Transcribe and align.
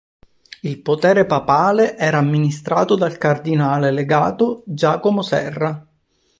Il 0.61 0.81
potere 0.81 1.27
papale 1.27 1.95
era 1.95 2.17
amministrato 2.17 2.95
dal 2.95 3.19
cardinale 3.19 3.91
legato 3.91 4.63
Giacomo 4.65 5.21
Serra. 5.21 5.87